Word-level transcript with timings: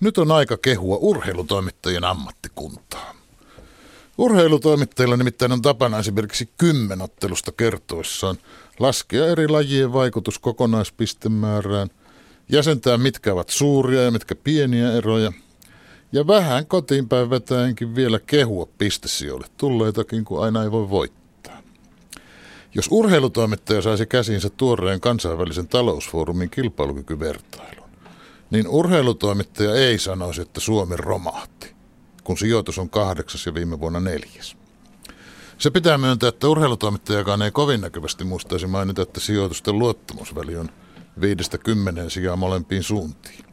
Nyt 0.00 0.18
on 0.18 0.32
aika 0.32 0.56
kehua 0.56 0.96
urheilutoimittajien 0.96 2.04
ammattikuntaa. 2.04 3.14
Urheilutoimittajilla 4.18 5.16
nimittäin 5.16 5.52
on 5.52 5.62
tapana 5.62 5.98
esimerkiksi 5.98 6.48
kymmenottelusta 6.58 7.52
kertoissaan 7.52 8.36
laskea 8.78 9.26
eri 9.26 9.48
lajien 9.48 9.92
vaikutus 9.92 10.38
kokonaispistemäärään, 10.38 11.90
jäsentää 12.48 12.98
mitkä 12.98 13.32
ovat 13.32 13.48
suuria 13.48 14.02
ja 14.02 14.10
mitkä 14.10 14.34
pieniä 14.34 14.92
eroja, 14.92 15.32
ja 16.12 16.26
vähän 16.26 16.66
kotiinpäin 16.66 17.30
vetäenkin 17.30 17.94
vielä 17.94 18.20
kehua 18.26 18.68
pistesijoille 18.78 19.46
tulleitakin, 19.56 20.24
kun 20.24 20.44
aina 20.44 20.62
ei 20.62 20.70
voi 20.70 20.90
voittaa. 20.90 21.62
Jos 22.74 22.88
urheilutoimittaja 22.90 23.82
saisi 23.82 24.06
käsiinsä 24.06 24.50
tuoreen 24.50 25.00
kansainvälisen 25.00 25.68
talousfoorumin 25.68 26.50
kilpailukykyvertailun, 26.50 27.79
niin 28.50 28.68
urheilutoimittaja 28.68 29.74
ei 29.74 29.98
sanoisi, 29.98 30.42
että 30.42 30.60
Suomi 30.60 30.96
romahti, 30.96 31.74
kun 32.24 32.38
sijoitus 32.38 32.78
on 32.78 32.90
kahdeksas 32.90 33.46
ja 33.46 33.54
viime 33.54 33.80
vuonna 33.80 34.00
neljäs. 34.00 34.56
Se 35.58 35.70
pitää 35.70 35.98
myöntää, 35.98 36.28
että 36.28 36.48
urheilutoimittajakaan 36.48 37.42
ei 37.42 37.50
kovin 37.50 37.80
näkyvästi 37.80 38.24
muistaisi 38.24 38.66
mainita, 38.66 39.02
että 39.02 39.20
sijoitusten 39.20 39.78
luottamusväli 39.78 40.56
on 40.56 40.68
viidestä 41.20 41.58
kymmenen 41.58 42.10
sijaa 42.10 42.36
molempiin 42.36 42.82
suuntiin. 42.82 43.44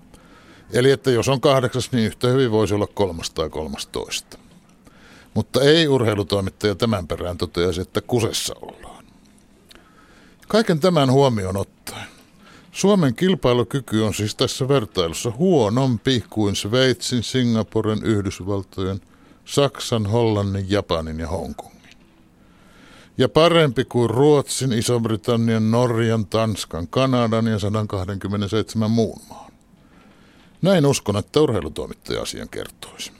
Eli 0.73 0.91
että 0.91 1.11
jos 1.11 1.29
on 1.29 1.41
kahdeksas, 1.41 1.91
niin 1.91 2.05
yhtä 2.05 2.27
hyvin 2.27 2.51
voisi 2.51 2.73
olla 2.73 2.87
kolmas 2.87 3.29
tai 3.29 3.49
kolmastoista. 3.49 4.37
Mutta 5.33 5.61
ei 5.61 5.87
urheilutoimittaja 5.87 6.75
tämän 6.75 7.07
perään 7.07 7.37
toteaisi, 7.37 7.81
että 7.81 8.01
kusessa 8.01 8.55
ollaan. 8.61 9.05
Kaiken 10.47 10.79
tämän 10.79 11.11
huomioon 11.11 11.57
ottaen. 11.57 11.76
Suomen 12.77 13.15
kilpailukyky 13.15 14.01
on 14.01 14.13
siis 14.13 14.35
tässä 14.35 14.67
vertailussa 14.67 15.31
huonompi 15.37 16.23
kuin 16.29 16.55
Sveitsin, 16.55 17.23
Singaporen, 17.23 18.03
Yhdysvaltojen, 18.03 19.01
Saksan, 19.45 20.05
Hollannin, 20.05 20.65
Japanin 20.69 21.19
ja 21.19 21.27
Hongkongin. 21.27 21.97
Ja 23.17 23.29
parempi 23.29 23.85
kuin 23.85 24.09
Ruotsin, 24.09 24.73
Iso-Britannian, 24.73 25.71
Norjan, 25.71 26.25
Tanskan, 26.25 26.87
Kanadan 26.87 27.47
ja 27.47 27.59
127 27.59 28.91
muun 28.91 29.21
maan. 29.29 29.51
Näin 30.61 30.85
uskon, 30.85 31.17
että 31.17 31.41
urheilutoimittaja 31.41 32.21
asian 32.21 32.49
kertoisi. 32.49 33.11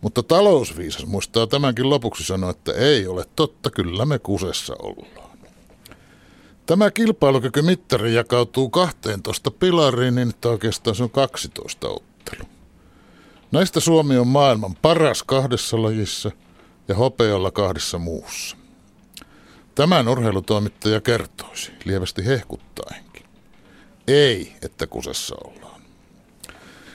Mutta 0.00 0.22
talousviisas 0.22 1.06
muistaa 1.06 1.46
tämänkin 1.46 1.90
lopuksi 1.90 2.24
sanoa, 2.24 2.50
että 2.50 2.72
ei 2.72 3.06
ole 3.06 3.24
totta, 3.36 3.70
kyllä 3.70 4.04
me 4.04 4.18
kusessa 4.18 4.74
ollaan. 4.78 5.33
Tämä 6.66 6.90
kilpailukykymittari 6.90 8.14
jakautuu 8.14 8.70
12 8.70 9.50
pilariin, 9.50 10.14
niin 10.14 10.30
että 10.30 10.48
oikeastaan 10.48 10.96
se 10.96 11.02
on 11.02 11.10
12 11.10 11.88
ottelu. 11.88 12.48
Näistä 13.52 13.80
Suomi 13.80 14.18
on 14.18 14.26
maailman 14.26 14.74
paras 14.82 15.22
kahdessa 15.22 15.82
lajissa 15.82 16.30
ja 16.88 16.94
hopealla 16.94 17.50
kahdessa 17.50 17.98
muussa. 17.98 18.56
Tämän 19.74 20.08
urheilutoimittaja 20.08 21.00
kertoisi, 21.00 21.72
lievästi 21.84 22.26
hehkuttaenkin. 22.26 23.26
Ei, 24.08 24.56
että 24.62 24.86
kusessa 24.86 25.36
ollaan. 25.44 25.80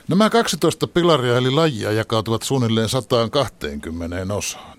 Nämä 0.08 0.30
12 0.30 0.86
pilaria 0.86 1.36
eli 1.36 1.50
lajia 1.50 1.92
jakautuvat 1.92 2.42
suunnilleen 2.42 2.88
120 2.88 4.34
osaan. 4.34 4.78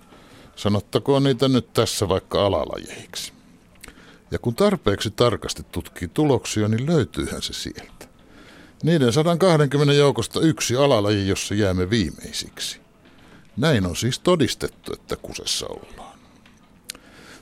Sanottakoon 0.55 1.23
niitä 1.23 1.47
nyt 1.47 1.73
tässä 1.73 2.09
vaikka 2.09 2.45
alalajeiksi. 2.45 3.33
Ja 4.31 4.39
kun 4.39 4.55
tarpeeksi 4.55 5.11
tarkasti 5.11 5.63
tutkii 5.71 6.07
tuloksia, 6.07 6.67
niin 6.67 6.85
löytyyhän 6.85 7.41
se 7.41 7.53
sieltä. 7.53 8.07
Niiden 8.83 9.13
120 9.13 9.93
joukosta 9.93 10.39
yksi 10.39 10.75
alalaji, 10.75 11.27
jossa 11.27 11.53
jäämme 11.55 11.89
viimeisiksi. 11.89 12.79
Näin 13.57 13.85
on 13.85 13.95
siis 13.95 14.19
todistettu, 14.19 14.93
että 14.93 15.15
kusessa 15.15 15.67
ollaan. 15.67 16.19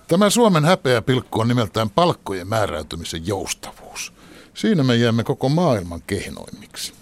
Tämä 0.08 0.30
Suomen 0.30 0.66
häpeä 0.66 1.02
pilkku 1.02 1.40
on 1.40 1.48
nimeltään 1.48 1.90
palkkojen 1.90 2.48
määräytymisen 2.48 3.28
joustavuus. 3.28 4.14
Siinä 4.54 4.84
me 4.84 4.96
jäämme 4.96 5.24
koko 5.24 5.50
maailman 5.50 6.02
kehnoimmiksi. 6.08 6.94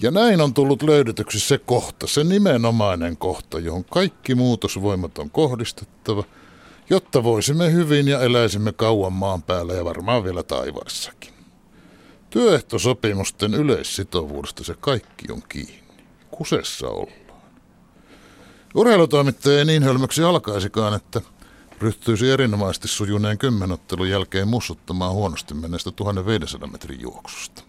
Ja 0.00 0.10
näin 0.10 0.40
on 0.40 0.54
tullut 0.54 0.82
löydetyksi 0.82 1.40
se 1.40 1.58
kohta, 1.58 2.06
se 2.06 2.24
nimenomainen 2.24 3.16
kohta, 3.16 3.58
johon 3.58 3.84
kaikki 3.84 4.34
muutosvoimat 4.34 5.18
on 5.18 5.30
kohdistettava– 5.30 6.24
jotta 6.90 7.24
voisimme 7.24 7.72
hyvin 7.72 8.08
ja 8.08 8.20
eläisimme 8.20 8.72
kauan 8.72 9.12
maan 9.12 9.42
päällä 9.42 9.72
ja 9.72 9.84
varmaan 9.84 10.24
vielä 10.24 10.42
taivaassakin. 10.42 11.34
Työehtosopimusten 12.30 13.54
yleissitovuudesta 13.54 14.64
se 14.64 14.74
kaikki 14.80 15.32
on 15.32 15.42
kiinni. 15.48 15.82
Kusessa 16.30 16.88
ollaan. 16.88 17.20
Urheilutoimittaja 18.74 19.58
ei 19.58 19.64
niin 19.64 19.82
hölmöksi 19.82 20.22
alkaisikaan, 20.22 20.94
että 20.94 21.20
ryhtyisi 21.78 22.30
erinomaisesti 22.30 22.88
sujuneen 22.88 23.38
kymmenottelun 23.38 24.08
jälkeen 24.08 24.48
mussuttamaan 24.48 25.12
huonosti 25.12 25.54
menneestä 25.54 25.90
1500 25.90 26.68
metrin 26.68 27.00
juoksusta. 27.00 27.62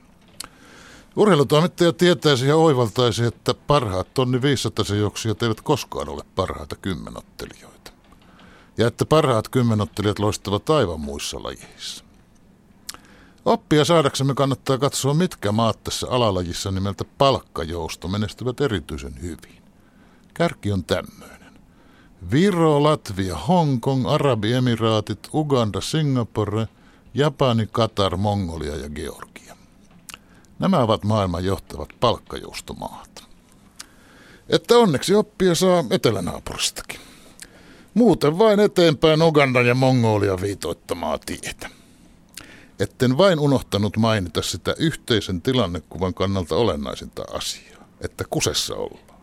Urheilutoimittaja 1.16 1.94
tietäisi 1.94 2.48
ja 2.48 2.56
oivaltaisi, 2.56 3.26
että 3.26 3.54
parhaat 3.54 4.14
tonni 4.14 4.42
500 4.42 4.96
juoksijat 4.96 5.44
eivät 5.44 5.62
koskaan 5.62 6.10
ole 6.10 6.24
parhaita 6.36 6.76
kymmenottelijoita 6.76 7.91
ja 8.78 8.88
että 8.88 9.06
parhaat 9.06 9.50
kymmenottelijat 9.50 10.20
loistavat 10.20 10.70
aivan 10.70 11.00
muissa 11.00 11.44
lajeissa. 11.44 12.04
Oppia 13.46 13.86
saadaksemme 13.86 14.34
kannattaa 14.34 14.78
katsoa, 14.78 15.14
mitkä 15.14 15.52
maat 15.52 15.84
tässä 15.84 16.08
alalajissa 16.10 16.72
nimeltä 16.72 17.06
palkkajousto 17.18 18.08
menestyvät 18.08 18.62
erityisen 18.62 19.22
hyvin. 19.22 19.64
Kärki 20.34 20.72
on 20.72 20.84
tämmöinen. 20.84 21.54
Viro, 22.32 22.84
Latvia, 22.84 23.38
Hongkong, 23.38 24.10
Arabiemiraatit, 24.10 25.30
Uganda, 25.34 25.82
Singapore, 25.82 26.68
Japani, 27.14 27.68
Katar, 27.72 28.18
Mongolia 28.18 28.76
ja 28.76 28.90
Georgia. 28.90 29.58
Nämä 30.60 30.80
ovat 30.80 31.04
maailman 31.04 31.46
johtavat 31.46 31.90
palkkajoustomaat. 32.00 33.24
Että 34.50 34.78
onneksi 34.78 35.16
oppia 35.16 35.56
saa 35.56 35.84
etelänaapuristakin. 35.90 37.00
Muuten 37.94 38.38
vain 38.38 38.60
eteenpäin 38.60 39.22
Ugandan 39.22 39.66
ja 39.66 39.76
Mongolia 39.76 40.42
viitoittamaa 40.42 41.20
tietä. 41.26 41.70
Etten 42.80 43.18
vain 43.18 43.40
unohtanut 43.40 43.98
mainita 43.98 44.42
sitä 44.42 44.76
yhteisen 44.78 45.42
tilannekuvan 45.42 46.14
kannalta 46.14 46.56
olennaisinta 46.56 47.24
asiaa, 47.34 47.88
että 48.02 48.24
kusessa 48.30 48.76
ollaan. 48.76 49.21